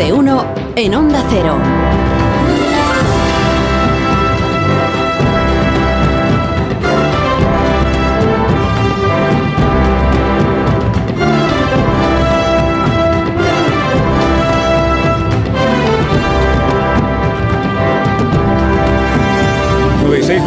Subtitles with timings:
[0.00, 0.46] de uno
[0.76, 1.89] en Onda Cero.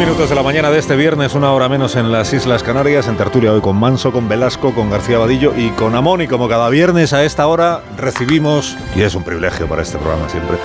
[0.04, 3.16] Minutos de la mañana de este viernes, una hora menos en las Islas Canarias, en
[3.16, 6.20] tertulia hoy con Manso, con Velasco, con García Vadillo y con Amón.
[6.20, 10.28] Y como cada viernes a esta hora recibimos, y es un privilegio para este programa
[10.28, 10.58] siempre,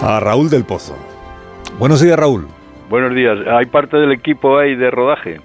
[0.00, 0.96] a Raúl del Pozo.
[1.78, 2.48] Buenos días, Raúl.
[2.90, 3.38] Buenos días.
[3.52, 5.40] ¿Hay parte del equipo ahí de rodaje?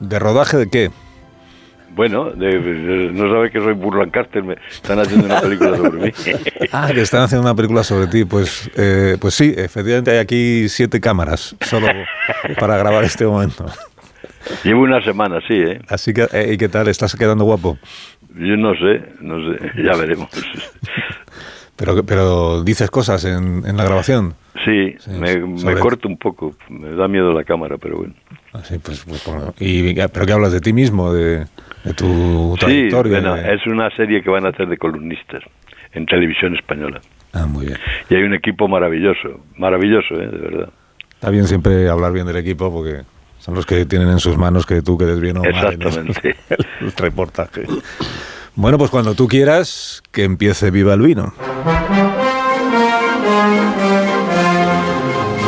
[0.00, 0.90] ¿De rodaje de qué?
[1.94, 6.12] Bueno, no sabe que soy Burlancaster, me están haciendo una película sobre mí.
[6.72, 8.24] ah, que están haciendo una película sobre ti.
[8.24, 11.86] Pues, eh, pues sí, efectivamente hay aquí siete cámaras solo
[12.58, 13.66] para grabar este momento.
[14.64, 15.80] Llevo una semana, sí, ¿eh?
[15.88, 16.88] Así que, eh, ¿y qué tal?
[16.88, 17.78] ¿Estás quedando guapo?
[18.34, 20.28] Yo no sé, no sé, ya veremos.
[21.76, 24.34] Pero, pero dices cosas en, en la grabación.
[24.64, 28.14] Sí, me, corto un poco, me da miedo la cámara, pero bueno.
[28.52, 29.24] Ah, pues, pues
[29.58, 31.46] y, ¿Pero qué hablas de ti mismo, de,
[31.92, 33.18] tu trayectoria?
[33.18, 35.42] Sí, bueno, es una serie que van a hacer de columnistas
[35.92, 37.00] en televisión española.
[37.32, 37.78] Ah, muy bien.
[38.08, 40.28] Y hay un equipo maravilloso, maravilloso, ¿eh?
[40.28, 40.68] de verdad.
[41.12, 43.02] Está bien siempre hablar bien del equipo porque
[43.38, 46.36] son los que tienen en sus manos que tú quedes bien o mal Exactamente.
[46.80, 47.64] el reportaje.
[48.56, 51.32] Bueno, pues cuando tú quieras, que empiece Viva el Vino.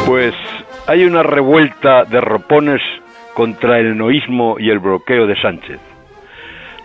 [0.06, 0.34] Pues
[0.86, 2.80] hay una revuelta de ropones
[3.34, 5.78] contra el noísmo y el bloqueo de Sánchez.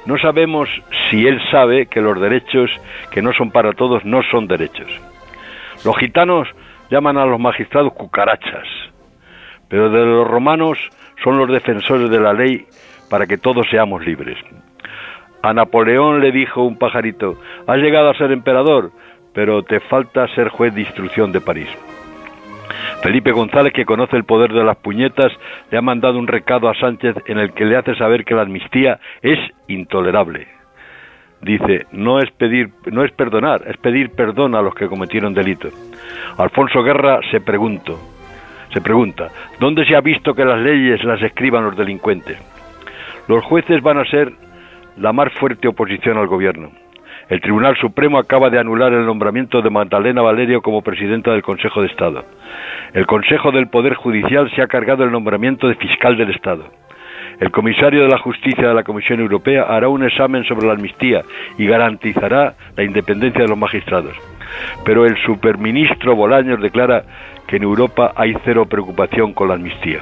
[0.06, 0.68] No sabemos
[1.10, 2.72] si él sabe que los derechos
[3.12, 4.90] que no son para todos no son derechos.
[5.86, 6.48] Los gitanos
[6.90, 8.68] llaman a los magistrados cucarachas,
[9.68, 10.78] pero de los romanos
[11.24, 12.66] son los defensores de la ley
[13.10, 14.38] para que todos seamos libres.
[15.44, 18.92] A Napoleón le dijo un pajarito, has llegado a ser emperador,
[19.34, 21.70] pero te falta ser juez de instrucción de París.
[23.02, 25.32] Felipe González, que conoce el poder de las puñetas,
[25.72, 28.44] le ha mandado un recado a Sánchez en el que le hace saber que la
[28.44, 30.48] amnistía es intolerable.
[31.42, 35.70] Dice, no es pedir, no es perdonar, es pedir perdón a los que cometieron delito.
[36.38, 38.00] Alfonso Guerra se preguntó,
[38.72, 39.30] se pregunta,
[39.60, 42.38] ¿dónde se ha visto que las leyes las escriban los delincuentes?
[43.28, 44.32] Los jueces van a ser
[44.98, 46.70] la más fuerte oposición al gobierno.
[47.32, 51.80] El Tribunal Supremo acaba de anular el nombramiento de Magdalena Valerio como presidenta del Consejo
[51.80, 52.26] de Estado.
[52.94, 56.66] El Consejo del Poder Judicial se ha cargado el nombramiento de fiscal del Estado.
[57.40, 61.22] El comisario de la Justicia de la Comisión Europea hará un examen sobre la amnistía
[61.58, 64.14] y garantizará la independencia de los magistrados.
[64.84, 67.04] Pero el superministro Bolaños declara
[67.48, 70.00] que en Europa hay cero preocupación con la amnistía.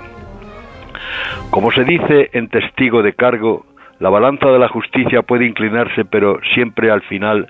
[1.51, 3.67] Como se dice en testigo de cargo,
[3.99, 7.47] la balanza de la justicia puede inclinarse, pero siempre al final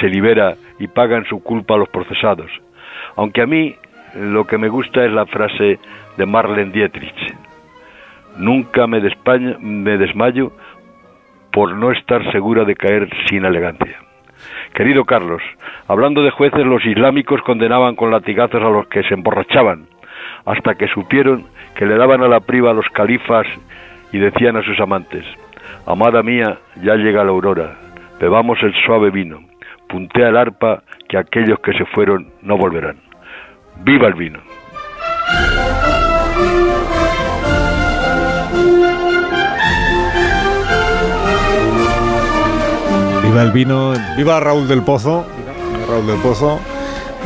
[0.00, 2.50] se libera y pagan su culpa a los procesados.
[3.16, 3.74] Aunque a mí
[4.14, 5.78] lo que me gusta es la frase
[6.16, 7.34] de Marlene Dietrich.
[8.36, 9.00] Nunca me,
[9.60, 10.52] me desmayo
[11.52, 13.98] por no estar segura de caer sin elegancia.
[14.74, 15.42] Querido Carlos,
[15.88, 19.86] hablando de jueces, los islámicos condenaban con latigazos a los que se emborrachaban,
[20.46, 23.46] hasta que supieron que le daban a la priva a los califas
[24.12, 25.24] y decían a sus amantes,
[25.86, 27.76] Amada mía, ya llega la aurora,
[28.20, 29.40] bebamos el suave vino,
[29.88, 32.96] puntea el arpa, que aquellos que se fueron no volverán.
[33.82, 34.40] ¡Viva el vino!
[43.22, 45.26] Viva el vino, viva Raúl del Pozo,
[45.88, 46.60] Raúl del Pozo.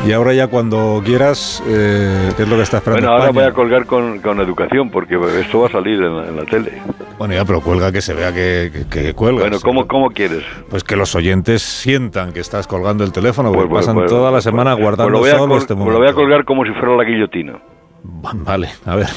[0.07, 3.09] Y ahora ya cuando quieras, eh, ¿qué es lo que estás esperando?
[3.09, 6.83] Bueno, ahora voy a colgar con, educación porque esto va a salir en la, tele.
[7.17, 9.49] Bueno, ya, pero cuelga que se vea que, que, cuelgas.
[9.49, 10.45] Bueno, ¿cómo, ¿cómo quieres?
[10.69, 14.27] Pues que los oyentes sientan que estás colgando el teléfono, porque pues, pasan pues, toda
[14.27, 15.99] la pues, semana guardando solo este momento.
[15.99, 17.59] lo voy a colgar como si fuera la guillotina.
[18.03, 19.09] Vale, a ver.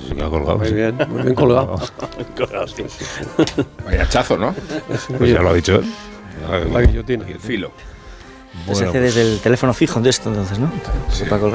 [0.00, 1.76] Sí, ha colgado, muy bien, muy bien colgado.
[3.86, 4.54] Vaya hachazo, ¿no?
[5.16, 5.84] Pues ya lo ha dicho él.
[6.70, 7.24] La guillotina.
[7.26, 7.70] Y el filo.
[8.66, 10.72] Bueno, se desde el teléfono fijo de esto, entonces, ¿no?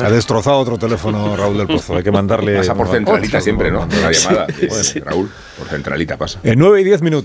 [0.02, 1.96] Ha destrozado otro teléfono Raúl del Pozo.
[1.96, 2.58] Hay que mandarle.
[2.58, 3.88] Pasa por centralita siempre, ¿no?
[4.02, 4.48] La llamada.
[5.04, 6.40] Raúl, por centralita pasa.
[6.44, 7.20] En 9 y 10 minutos.